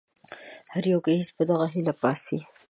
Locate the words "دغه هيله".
1.49-1.93